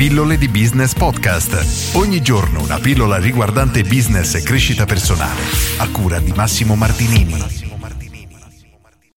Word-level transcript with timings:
Pillole 0.00 0.38
di 0.38 0.48
Business 0.48 0.94
Podcast. 0.94 1.94
Ogni 1.94 2.22
giorno 2.22 2.62
una 2.62 2.78
pillola 2.78 3.18
riguardante 3.18 3.82
business 3.82 4.34
e 4.34 4.42
crescita 4.42 4.86
personale. 4.86 5.42
A 5.76 5.90
cura 5.90 6.18
di 6.20 6.32
Massimo 6.32 6.74
Martinini. 6.74 7.34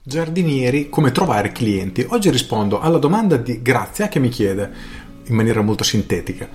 Giardinieri, 0.04 0.90
come 0.90 1.14
trovare 1.14 1.54
clienti? 1.54 2.06
Oggi 2.10 2.30
rispondo 2.30 2.82
alla 2.82 2.98
domanda 2.98 3.38
di 3.38 3.62
Grazia 3.62 4.10
che 4.10 4.20
mi 4.20 4.28
chiede, 4.28 4.70
in 5.28 5.36
maniera 5.36 5.62
molto 5.62 5.86
sintetica, 5.86 6.50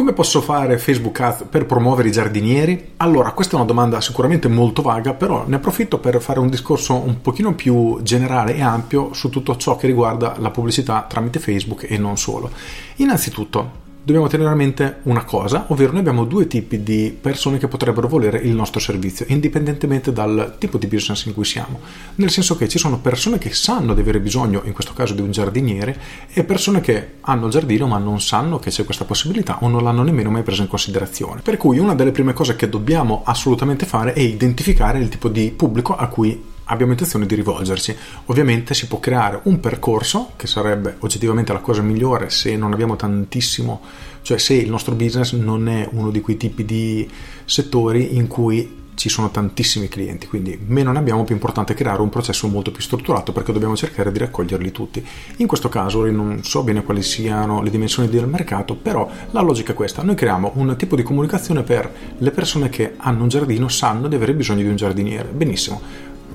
come 0.00 0.14
posso 0.14 0.40
fare 0.40 0.78
Facebook 0.78 1.20
Ads 1.20 1.44
per 1.50 1.66
promuovere 1.66 2.08
i 2.08 2.10
giardinieri? 2.10 2.92
Allora, 2.96 3.32
questa 3.32 3.52
è 3.52 3.56
una 3.56 3.66
domanda 3.66 4.00
sicuramente 4.00 4.48
molto 4.48 4.80
vaga, 4.80 5.12
però 5.12 5.44
ne 5.46 5.56
approfitto 5.56 5.98
per 5.98 6.22
fare 6.22 6.38
un 6.38 6.48
discorso 6.48 6.94
un 6.94 7.20
pochino 7.20 7.54
più 7.54 7.98
generale 8.00 8.54
e 8.54 8.62
ampio 8.62 9.12
su 9.12 9.28
tutto 9.28 9.58
ciò 9.58 9.76
che 9.76 9.86
riguarda 9.86 10.36
la 10.38 10.50
pubblicità 10.50 11.04
tramite 11.06 11.38
Facebook 11.38 11.84
e 11.86 11.98
non 11.98 12.16
solo. 12.16 12.50
Innanzitutto, 12.96 13.88
dobbiamo 14.02 14.28
tenere 14.28 14.50
a 14.50 14.54
mente 14.54 14.98
una 15.02 15.24
cosa, 15.24 15.66
ovvero 15.68 15.92
noi 15.92 16.00
abbiamo 16.00 16.24
due 16.24 16.46
tipi 16.46 16.82
di 16.82 17.16
persone 17.18 17.58
che 17.58 17.68
potrebbero 17.68 18.08
volere 18.08 18.38
il 18.38 18.52
nostro 18.52 18.80
servizio, 18.80 19.26
indipendentemente 19.28 20.12
dal 20.12 20.56
tipo 20.58 20.78
di 20.78 20.86
business 20.86 21.26
in 21.26 21.34
cui 21.34 21.44
siamo. 21.44 21.80
Nel 22.16 22.30
senso 22.30 22.56
che 22.56 22.68
ci 22.68 22.78
sono 22.78 22.98
persone 22.98 23.38
che 23.38 23.52
sanno 23.52 23.94
di 23.94 24.00
avere 24.00 24.20
bisogno, 24.20 24.62
in 24.64 24.72
questo 24.72 24.92
caso 24.94 25.14
di 25.14 25.20
un 25.20 25.30
giardiniere, 25.30 25.98
e 26.32 26.44
persone 26.44 26.80
che 26.80 27.14
hanno 27.20 27.46
il 27.46 27.52
giardino 27.52 27.86
ma 27.86 27.98
non 27.98 28.20
sanno 28.20 28.58
che 28.58 28.70
c'è 28.70 28.84
questa 28.84 29.04
possibilità 29.04 29.58
o 29.60 29.68
non 29.68 29.82
l'hanno 29.82 30.02
nemmeno 30.02 30.30
mai 30.30 30.42
presa 30.42 30.62
in 30.62 30.68
considerazione. 30.68 31.42
Per 31.42 31.56
cui 31.56 31.78
una 31.78 31.94
delle 31.94 32.12
prime 32.12 32.32
cose 32.32 32.56
che 32.56 32.68
dobbiamo 32.68 33.22
assolutamente 33.24 33.86
fare 33.86 34.12
è 34.12 34.20
identificare 34.20 34.98
il 34.98 35.08
tipo 35.08 35.28
di 35.28 35.50
pubblico 35.50 35.94
a 35.94 36.06
cui 36.08 36.49
abbiamo 36.70 36.92
intenzione 36.92 37.26
di 37.26 37.34
rivolgerci. 37.34 37.94
Ovviamente 38.26 38.74
si 38.74 38.86
può 38.86 38.98
creare 38.98 39.40
un 39.44 39.60
percorso, 39.60 40.32
che 40.36 40.46
sarebbe 40.46 40.96
oggettivamente 41.00 41.52
la 41.52 41.58
cosa 41.58 41.82
migliore 41.82 42.30
se 42.30 42.56
non 42.56 42.72
abbiamo 42.72 42.96
tantissimo, 42.96 43.80
cioè 44.22 44.38
se 44.38 44.54
il 44.54 44.70
nostro 44.70 44.94
business 44.94 45.32
non 45.34 45.68
è 45.68 45.88
uno 45.92 46.10
di 46.10 46.20
quei 46.20 46.36
tipi 46.36 46.64
di 46.64 47.08
settori 47.44 48.16
in 48.16 48.26
cui 48.26 48.78
ci 49.00 49.08
sono 49.08 49.30
tantissimi 49.30 49.88
clienti, 49.88 50.26
quindi 50.26 50.58
meno 50.66 50.92
ne 50.92 50.98
abbiamo, 50.98 51.24
più 51.24 51.34
importante 51.34 51.72
creare 51.72 52.02
un 52.02 52.10
processo 52.10 52.46
molto 52.48 52.70
più 52.70 52.82
strutturato 52.82 53.32
perché 53.32 53.50
dobbiamo 53.50 53.74
cercare 53.74 54.12
di 54.12 54.18
raccoglierli 54.18 54.70
tutti. 54.72 55.02
In 55.36 55.46
questo 55.46 55.70
caso 55.70 56.04
non 56.04 56.44
so 56.44 56.62
bene 56.62 56.84
quali 56.84 57.02
siano 57.02 57.62
le 57.62 57.70
dimensioni 57.70 58.10
del 58.10 58.26
mercato, 58.26 58.74
però 58.74 59.08
la 59.30 59.40
logica 59.40 59.72
è 59.72 59.74
questa, 59.74 60.02
noi 60.02 60.16
creiamo 60.16 60.52
un 60.56 60.76
tipo 60.76 60.96
di 60.96 61.02
comunicazione 61.02 61.62
per 61.62 61.90
le 62.18 62.30
persone 62.30 62.68
che 62.68 62.92
hanno 62.98 63.22
un 63.22 63.28
giardino, 63.28 63.68
sanno 63.68 64.06
di 64.06 64.16
avere 64.16 64.34
bisogno 64.34 64.60
di 64.60 64.68
un 64.68 64.76
giardiniere. 64.76 65.30
Benissimo, 65.30 65.80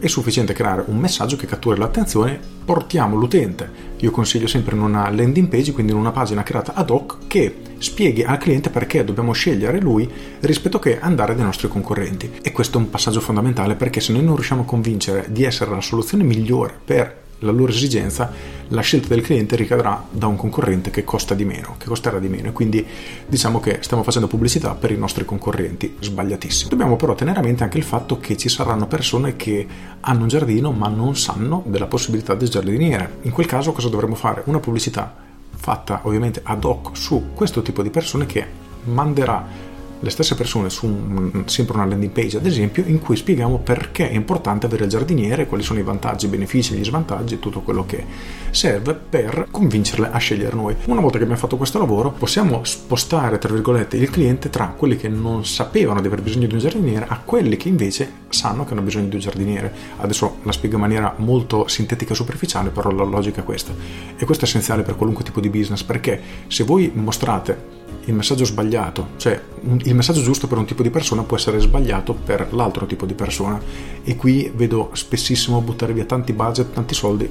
è 0.05 0.07
sufficiente 0.07 0.53
creare 0.53 0.83
un 0.85 0.97
messaggio 0.97 1.35
che 1.35 1.47
cattura 1.47 1.75
l'attenzione, 1.77 2.39
portiamo 2.63 3.15
l'utente. 3.15 3.93
Io 3.97 4.11
consiglio 4.11 4.45
sempre 4.45 4.75
in 4.75 4.81
una 4.81 5.09
landing 5.09 5.47
page, 5.47 5.71
quindi 5.71 5.93
in 5.93 5.97
una 5.97 6.11
pagina 6.11 6.43
creata 6.43 6.75
ad 6.75 6.91
hoc, 6.91 7.25
che 7.25 7.57
spieghi 7.79 8.23
al 8.23 8.37
cliente 8.37 8.69
perché 8.69 9.03
dobbiamo 9.03 9.31
scegliere 9.33 9.79
lui 9.79 10.07
rispetto 10.41 10.77
che 10.77 10.99
andare 10.99 11.33
dai 11.33 11.43
nostri 11.43 11.67
concorrenti. 11.67 12.31
E 12.43 12.51
questo 12.51 12.77
è 12.77 12.81
un 12.81 12.91
passaggio 12.91 13.19
fondamentale 13.19 13.73
perché 13.73 13.99
se 13.99 14.13
noi 14.13 14.23
non 14.23 14.35
riusciamo 14.35 14.61
a 14.61 14.65
convincere 14.65 15.25
di 15.29 15.43
essere 15.43 15.71
la 15.71 15.81
soluzione 15.81 16.23
migliore 16.23 16.77
per 16.85 17.23
la 17.39 17.51
loro 17.51 17.71
esigenza, 17.71 18.31
la 18.69 18.81
scelta 18.81 19.09
del 19.09 19.21
cliente 19.21 19.55
ricadrà 19.55 20.03
da 20.09 20.27
un 20.27 20.35
concorrente 20.35 20.89
che 20.89 21.03
costa 21.03 21.33
di 21.33 21.45
meno, 21.45 21.75
che 21.77 21.85
costerà 21.85 22.19
di 22.19 22.27
meno. 22.27 22.49
E 22.49 22.51
quindi 22.51 22.85
diciamo 23.27 23.59
che 23.59 23.79
stiamo 23.81 24.03
facendo 24.03 24.27
pubblicità 24.27 24.73
per 24.73 24.91
i 24.91 24.97
nostri 24.97 25.25
concorrenti, 25.25 25.97
sbagliatissimo. 25.99 26.69
Dobbiamo 26.69 26.95
però 26.95 27.13
tenere 27.15 27.39
a 27.39 27.43
mente 27.43 27.63
anche 27.63 27.77
il 27.77 27.83
fatto 27.83 28.19
che 28.19 28.37
ci 28.37 28.49
saranno 28.49 28.87
persone 28.87 29.35
che 29.35 29.67
hanno 29.99 30.21
un 30.21 30.27
giardino 30.27 30.71
ma 30.71 30.87
non 30.87 31.15
sanno 31.15 31.63
della 31.65 31.87
possibilità 31.87 32.33
del 32.33 32.49
giardiniere. 32.49 33.17
In 33.21 33.31
quel 33.31 33.45
caso 33.45 33.71
cosa 33.71 33.89
dovremmo 33.89 34.15
fare? 34.15 34.41
Una 34.45 34.59
pubblicità 34.59 35.15
fatta 35.55 36.01
ovviamente 36.03 36.41
ad 36.43 36.63
hoc 36.63 36.97
su 36.97 37.29
questo 37.33 37.61
tipo 37.61 37.81
di 37.81 37.89
persone 37.89 38.25
che 38.25 38.63
manderà 38.85 39.64
le 40.05 40.11
stesse 40.11 40.35
persone 40.35 40.69
su 40.69 40.85
un, 40.85 41.43
sempre 41.45 41.77
una 41.77 41.85
landing 41.85 42.11
page 42.11 42.37
ad 42.37 42.45
esempio 42.45 42.83
in 42.85 42.99
cui 42.99 43.15
spieghiamo 43.15 43.57
perché 43.57 44.07
è 44.07 44.13
importante 44.13 44.67
avere 44.67 44.83
il 44.83 44.89
giardiniere, 44.91 45.47
quali 45.47 45.63
sono 45.63 45.79
i 45.79 45.83
vantaggi, 45.83 46.27
i 46.27 46.29
benefici, 46.29 46.75
gli 46.75 46.83
svantaggi 46.83 47.33
e 47.33 47.39
tutto 47.39 47.61
quello 47.61 47.87
che 47.87 48.05
serve 48.51 48.93
per 48.93 49.47
convincerle 49.49 50.09
a 50.11 50.17
scegliere 50.19 50.55
noi. 50.55 50.75
Una 50.85 51.01
volta 51.01 51.17
che 51.17 51.23
abbiamo 51.23 51.41
fatto 51.41 51.57
questo 51.57 51.79
lavoro 51.79 52.11
possiamo 52.11 52.63
spostare 52.63 53.39
tra 53.39 53.51
virgolette 53.51 53.97
il 53.97 54.11
cliente 54.11 54.51
tra 54.51 54.67
quelli 54.77 54.95
che 54.95 55.09
non 55.09 55.43
sapevano 55.43 56.01
di 56.01 56.07
aver 56.07 56.21
bisogno 56.21 56.45
di 56.45 56.53
un 56.53 56.59
giardiniere 56.59 57.07
a 57.09 57.19
quelli 57.25 57.57
che 57.57 57.67
invece 57.67 58.11
sanno 58.29 58.63
che 58.63 58.73
hanno 58.73 58.83
bisogno 58.83 59.07
di 59.07 59.15
un 59.15 59.21
giardiniere. 59.21 59.73
Adesso 59.97 60.37
la 60.43 60.51
spiego 60.51 60.75
in 60.75 60.81
maniera 60.81 61.15
molto 61.17 61.67
sintetica 61.67 62.13
e 62.13 62.15
superficiale, 62.15 62.69
però 62.69 62.91
la 62.91 63.03
logica 63.03 63.41
è 63.41 63.43
questa. 63.43 63.73
E 64.15 64.23
questo 64.23 64.45
è 64.45 64.47
essenziale 64.47 64.83
per 64.83 64.95
qualunque 64.95 65.23
tipo 65.23 65.39
di 65.39 65.49
business 65.49 65.81
perché 65.81 66.21
se 66.45 66.63
voi 66.63 66.91
mostrate 66.93 67.84
il 68.05 68.13
messaggio 68.13 68.45
sbagliato, 68.45 69.09
cioè 69.17 69.41
il 69.83 69.95
messaggio 69.95 70.21
giusto 70.21 70.47
per 70.47 70.57
un 70.57 70.65
tipo 70.65 70.83
di 70.83 70.89
persona 70.89 71.23
può 71.23 71.37
essere 71.37 71.59
sbagliato 71.59 72.13
per 72.13 72.53
l'altro 72.53 72.85
tipo 72.85 73.05
di 73.05 73.13
persona 73.13 73.59
e 74.03 74.15
qui 74.15 74.51
vedo 74.53 74.91
spessissimo 74.93 75.61
buttare 75.61 75.93
via 75.93 76.05
tanti 76.05 76.33
budget, 76.33 76.73
tanti 76.73 76.93
soldi 76.93 77.29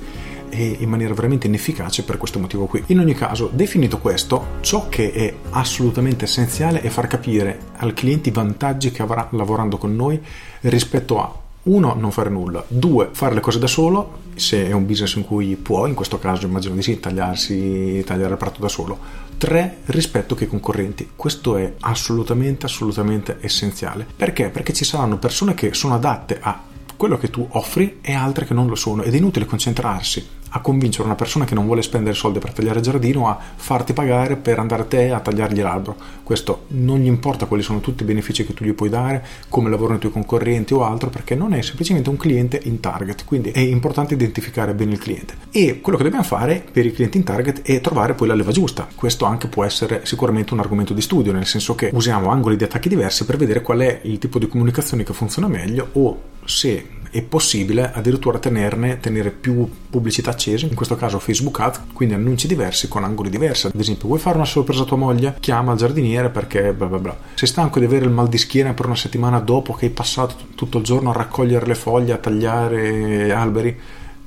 e 0.48 0.76
in 0.78 0.88
maniera 0.88 1.14
veramente 1.14 1.46
inefficace 1.46 2.04
per 2.04 2.18
questo 2.18 2.38
motivo 2.38 2.66
qui. 2.66 2.82
In 2.86 2.98
ogni 2.98 3.14
caso, 3.14 3.50
definito 3.52 3.98
questo, 3.98 4.58
ciò 4.60 4.88
che 4.88 5.12
è 5.12 5.34
assolutamente 5.50 6.24
essenziale 6.24 6.80
è 6.80 6.88
far 6.88 7.06
capire 7.06 7.58
al 7.76 7.92
cliente 7.92 8.28
i 8.28 8.32
vantaggi 8.32 8.90
che 8.90 9.02
avrà 9.02 9.28
lavorando 9.32 9.78
con 9.78 9.94
noi 9.94 10.20
rispetto 10.60 11.20
a 11.20 11.43
uno, 11.64 11.94
non 11.94 12.10
fare 12.10 12.30
nulla, 12.30 12.64
due, 12.66 13.08
fare 13.12 13.34
le 13.34 13.40
cose 13.40 13.58
da 13.58 13.66
solo, 13.66 14.22
se 14.34 14.68
è 14.68 14.72
un 14.72 14.86
business 14.86 15.14
in 15.14 15.24
cui 15.24 15.56
può, 15.56 15.86
in 15.86 15.94
questo 15.94 16.18
caso 16.18 16.46
immagino 16.46 16.74
di 16.74 16.82
sì, 16.82 17.00
tagliarsi, 17.00 18.02
tagliare 18.04 18.32
il 18.32 18.38
prato 18.38 18.60
da 18.60 18.68
solo, 18.68 18.98
tre, 19.38 19.78
rispetto 19.86 20.34
che 20.34 20.44
i 20.44 20.48
concorrenti. 20.48 21.10
Questo 21.16 21.56
è 21.56 21.74
assolutamente, 21.80 22.66
assolutamente 22.66 23.38
essenziale. 23.40 24.06
Perché? 24.16 24.50
Perché 24.50 24.72
ci 24.72 24.84
saranno 24.84 25.18
persone 25.18 25.54
che 25.54 25.72
sono 25.72 25.94
adatte 25.94 26.38
a 26.40 26.60
quello 26.96 27.18
che 27.18 27.30
tu 27.30 27.46
offri 27.50 27.98
e 28.00 28.12
altre 28.12 28.44
che 28.44 28.54
non 28.54 28.66
lo 28.66 28.74
sono 28.74 29.02
ed 29.02 29.14
è 29.14 29.16
inutile 29.16 29.46
concentrarsi 29.46 30.26
a 30.56 30.60
convincere 30.60 31.04
una 31.04 31.16
persona 31.16 31.44
che 31.44 31.54
non 31.54 31.66
vuole 31.66 31.82
spendere 31.82 32.14
soldi 32.14 32.38
per 32.38 32.52
tagliare 32.52 32.78
il 32.78 32.84
giardino 32.84 33.28
a 33.28 33.38
farti 33.56 33.92
pagare 33.92 34.36
per 34.36 34.58
andare 34.60 34.86
te 34.86 35.10
a 35.10 35.18
tagliargli 35.18 35.60
l'albero. 35.60 35.96
Questo 36.22 36.66
non 36.68 36.98
gli 37.00 37.06
importa 37.06 37.46
quali 37.46 37.62
sono 37.62 37.80
tutti 37.80 38.04
i 38.04 38.06
benefici 38.06 38.46
che 38.46 38.54
tu 38.54 38.64
gli 38.64 38.72
puoi 38.72 38.88
dare, 38.88 39.24
come 39.48 39.68
lavorano 39.68 39.96
i 39.96 40.00
tuoi 40.00 40.12
concorrenti 40.12 40.72
o 40.72 40.84
altro, 40.84 41.10
perché 41.10 41.34
non 41.34 41.54
è 41.54 41.60
semplicemente 41.60 42.08
un 42.08 42.16
cliente 42.16 42.60
in 42.64 42.78
target. 42.78 43.24
Quindi 43.24 43.50
è 43.50 43.58
importante 43.58 44.14
identificare 44.14 44.74
bene 44.74 44.92
il 44.92 44.98
cliente. 44.98 45.34
E 45.50 45.80
quello 45.80 45.98
che 45.98 46.04
dobbiamo 46.04 46.24
fare 46.24 46.64
per 46.70 46.86
i 46.86 46.92
clienti 46.92 47.16
in 47.16 47.24
target 47.24 47.62
è 47.62 47.80
trovare 47.80 48.14
poi 48.14 48.28
la 48.28 48.34
leva 48.34 48.52
giusta. 48.52 48.86
Questo 48.94 49.24
anche 49.24 49.48
può 49.48 49.64
essere 49.64 50.02
sicuramente 50.04 50.54
un 50.54 50.60
argomento 50.60 50.94
di 50.94 51.00
studio, 51.00 51.32
nel 51.32 51.46
senso 51.46 51.74
che 51.74 51.90
usiamo 51.92 52.30
angoli 52.30 52.56
di 52.56 52.62
attacchi 52.62 52.88
diversi 52.88 53.24
per 53.24 53.36
vedere 53.36 53.60
qual 53.60 53.80
è 53.80 54.00
il 54.04 54.18
tipo 54.18 54.38
di 54.38 54.46
comunicazione 54.46 55.02
che 55.02 55.12
funziona 55.12 55.48
meglio 55.48 55.88
o 55.92 56.32
se 56.44 56.88
è 57.14 57.22
possibile 57.22 57.92
addirittura 57.92 58.40
tenerne, 58.40 58.98
tenere 58.98 59.30
più 59.30 59.70
pubblicità 59.88 60.30
accese, 60.30 60.66
in 60.66 60.74
questo 60.74 60.96
caso 60.96 61.20
Facebook 61.20 61.60
Ads, 61.60 61.82
quindi 61.92 62.14
annunci 62.14 62.48
diversi 62.48 62.88
con 62.88 63.04
angoli 63.04 63.30
diversi. 63.30 63.68
Ad 63.68 63.78
esempio, 63.78 64.08
vuoi 64.08 64.18
fare 64.18 64.34
una 64.34 64.44
sorpresa 64.44 64.82
a 64.82 64.84
tua 64.84 64.96
moglie? 64.96 65.36
Chiama 65.38 65.70
il 65.70 65.78
giardiniere 65.78 66.30
perché 66.30 66.72
bla 66.72 66.86
bla 66.86 66.98
bla. 66.98 67.16
Sei 67.34 67.46
stanco 67.46 67.78
di 67.78 67.84
avere 67.84 68.06
il 68.06 68.10
mal 68.10 68.28
di 68.28 68.36
schiena 68.36 68.74
per 68.74 68.86
una 68.86 68.96
settimana 68.96 69.38
dopo 69.38 69.74
che 69.74 69.84
hai 69.84 69.92
passato 69.92 70.34
tutto 70.56 70.78
il 70.78 70.84
giorno 70.84 71.10
a 71.10 71.12
raccogliere 71.12 71.66
le 71.66 71.76
foglie, 71.76 72.14
a 72.14 72.18
tagliare 72.18 73.32
alberi? 73.32 73.78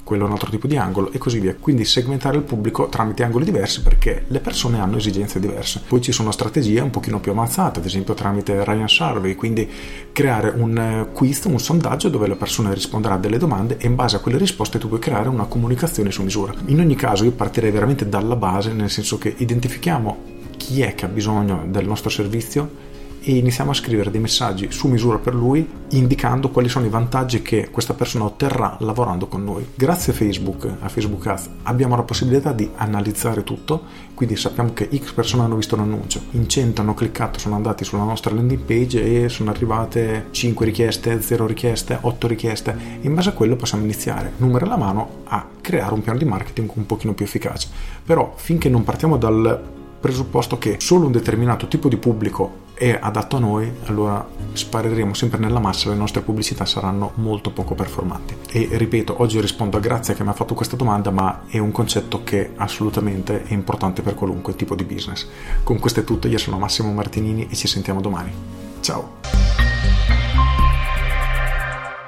Quello 0.08 0.24
è 0.24 0.28
un 0.28 0.32
altro 0.32 0.50
tipo 0.50 0.68
di 0.68 0.78
angolo 0.78 1.12
e 1.12 1.18
così 1.18 1.40
via. 1.40 1.54
Quindi 1.60 1.84
segmentare 1.84 2.38
il 2.38 2.44
pubblico 2.44 2.88
tramite 2.88 3.24
angoli 3.24 3.44
diversi 3.44 3.82
perché 3.82 4.24
le 4.28 4.40
persone 4.40 4.80
hanno 4.80 4.96
esigenze 4.96 5.38
diverse. 5.38 5.82
Poi 5.86 6.00
ci 6.00 6.14
sono 6.14 6.32
strategie 6.32 6.80
un 6.80 6.92
pochino 6.92 7.20
più 7.20 7.32
avanzate, 7.32 7.80
ad 7.80 7.86
esempio 7.86 8.14
tramite 8.14 8.64
Ryan 8.64 8.88
Survey, 8.88 9.36
quindi 9.36 9.70
creare 10.14 10.54
un 10.56 10.78
eh, 10.78 11.08
quiz, 11.12 11.44
un 11.44 11.60
sondaggio 11.60 12.08
dove 12.08 12.26
la 12.28 12.38
persona 12.38 12.74
risponderà 12.74 13.16
a 13.16 13.18
delle 13.18 13.38
domande 13.38 13.76
e 13.80 13.88
in 13.88 13.96
base 13.96 14.16
a 14.16 14.20
quelle 14.20 14.38
risposte 14.38 14.80
tu 14.80 14.88
puoi 14.88 15.00
creare 15.00 15.28
una 15.28 15.44
comunicazione 15.44 16.10
su 16.10 16.24
misura. 16.24 16.54
In 16.68 16.80
ogni 16.80 16.96
caso 16.96 17.26
io 17.26 17.32
partirei 17.32 17.72
veramente 17.72 18.08
dalla 18.08 18.38
base, 18.38 18.72
nel 18.72 18.90
senso 18.90 19.18
che 19.18 19.34
identifichiamo 19.36 20.36
chi 20.56 20.84
è 20.84 20.96
che 20.96 21.04
ha 21.04 21.10
bisogno 21.10 21.66
del 21.68 21.86
nostro 21.86 22.10
servizio 22.10 22.96
e 23.22 23.38
iniziamo 23.38 23.72
a 23.72 23.74
scrivere 23.74 24.12
dei 24.12 24.20
messaggi 24.20 24.72
su 24.72 24.88
misura 24.88 25.18
per 25.18 25.34
lui 25.34 25.68
indicando 25.92 26.50
quali 26.50 26.68
sono 26.68 26.86
i 26.86 26.90
vantaggi 26.90 27.42
che 27.42 27.70
questa 27.70 27.94
persona 27.94 28.26
otterrà 28.26 28.76
lavorando 28.80 29.28
con 29.28 29.44
noi. 29.44 29.66
Grazie 29.76 30.12
a 30.12 30.16
Facebook, 30.16 30.70
a 30.80 30.90
Facebook 30.90 31.26
Ads, 31.28 31.50
abbiamo 31.64 31.96
la 31.96 32.04
possibilità 32.04 32.52
di 32.52 32.70
analizzare 32.76 33.44
tutto, 33.44 33.84
quindi 34.14 34.36
sappiamo 34.36 34.74
che 34.74 34.90
X 34.94 35.14
persone 35.14 35.44
hanno 35.44 35.56
visto 35.56 35.76
l'annuncio, 35.76 36.22
in 36.32 36.48
100 36.48 36.82
hanno 36.82 36.94
cliccato, 36.94 37.40
sono 37.40 37.56
andati 37.56 37.86
sulla 37.86 38.04
nostra 38.04 38.34
landing 38.34 38.62
page 38.62 39.26
e 39.26 39.30
sono 39.30 39.50
arrivate 39.50 40.28
5 40.32 40.66
richieste, 40.66 41.22
0 41.22 41.46
richieste, 41.46 41.98
8 42.02 42.28
richieste. 42.28 42.78
In 43.02 43.14
base 43.14 43.30
a 43.30 43.34
quello 43.34 43.56
possiamo 43.56 43.84
iniziare, 43.84 44.34
numero 44.38 44.66
alla 44.66 44.78
mano, 44.78 45.22
a 45.26 45.46
creare 45.62 45.94
un 45.94 46.02
piano 46.02 46.18
di 46.18 46.26
marketing 46.26 46.70
un 46.74 46.86
pochino 46.86 47.14
più 47.14 47.26
efficace. 47.26 47.70
Però 48.04 48.34
finché 48.36 48.70
non 48.70 48.84
partiamo 48.84 49.18
dal 49.18 49.76
presupposto 50.00 50.58
che 50.58 50.78
solo 50.80 51.06
un 51.06 51.12
determinato 51.12 51.68
tipo 51.68 51.90
di 51.90 51.98
pubblico 51.98 52.66
è 52.78 52.98
adatto 53.02 53.38
a 53.38 53.40
noi, 53.40 53.72
allora 53.86 54.26
spareremo 54.54 55.14
sempre 55.14 55.40
nella 55.40 55.60
massa, 55.60 55.90
le 55.90 55.96
nostre 55.96 56.22
pubblicità 56.22 56.66
saranno 56.66 57.12
molto 57.16 57.52
poco 57.52 57.74
performanti. 57.74 58.36
E 58.52 58.70
ripeto, 58.72 59.22
oggi 59.22 59.42
rispondo 59.42 59.78
a 59.78 59.80
Grazia 59.80 60.14
che 60.14 60.24
mi 60.24 60.30
ha 60.30 60.34
fatto 60.34 60.54
questa 60.54 60.76
domanda, 60.76 61.10
ma 61.10 61.44
è 61.48 61.58
un 61.58 61.72
concetto 61.72 62.24
che 62.24 62.52
assolutamente 62.56 63.44
è 63.44 63.54
importante 63.54 64.02
per 64.02 64.14
qualunque 64.14 64.56
tipo 64.56 64.76
di 64.76 64.84
business. 64.84 65.28
Con 65.64 65.80
questo 65.80 66.02
è 66.02 66.04
tutto, 66.04 66.28
io 66.28 66.38
sono 66.38 66.60
Massimo 66.60 66.94
Martinini 66.94 67.48
e 67.50 67.56
ci 67.56 67.68
sentiamo 67.68 68.00
domani. 68.00 68.32
Ciao! 68.82 69.37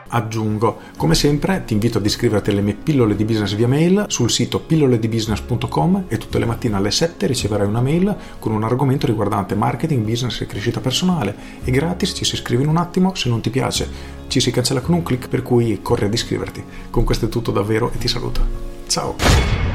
Aggiungo. 0.09 0.79
Come 0.97 1.15
sempre 1.15 1.63
ti 1.65 1.73
invito 1.73 1.97
ad 1.97 2.05
iscriverti 2.05 2.51
alle 2.51 2.61
mie 2.61 2.75
pillole 2.75 3.15
di 3.15 3.25
business 3.25 3.55
via 3.55 3.67
mail 3.67 4.05
sul 4.07 4.29
sito 4.29 4.59
pilloledibusiness.com 4.59 6.03
e 6.07 6.17
tutte 6.17 6.39
le 6.39 6.45
mattine 6.45 6.75
alle 6.75 6.91
7 6.91 7.25
riceverai 7.27 7.67
una 7.67 7.81
mail 7.81 8.15
con 8.39 8.51
un 8.51 8.63
argomento 8.63 9.05
riguardante 9.05 9.55
marketing, 9.55 10.05
business 10.05 10.41
e 10.41 10.45
crescita 10.45 10.79
personale. 10.79 11.35
È 11.63 11.71
gratis, 11.71 12.13
ci 12.15 12.25
si 12.25 12.35
iscrive 12.35 12.63
in 12.63 12.69
un 12.69 12.77
attimo, 12.77 13.15
se 13.15 13.29
non 13.29 13.41
ti 13.41 13.49
piace 13.49 14.17
ci 14.29 14.39
si 14.39 14.51
cancella 14.51 14.79
con 14.79 14.93
un 14.93 15.03
clic 15.03 15.27
per 15.27 15.41
cui 15.41 15.79
corri 15.81 16.05
ad 16.05 16.13
iscriverti. 16.13 16.63
Con 16.89 17.03
questo 17.03 17.25
è 17.25 17.29
tutto 17.29 17.51
davvero 17.51 17.91
e 17.91 17.97
ti 17.97 18.07
saluto. 18.07 18.45
Ciao! 18.87 19.68